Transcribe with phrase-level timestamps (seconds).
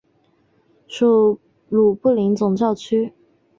[0.87, 1.39] 属
[1.69, 3.13] 卢布林总教区。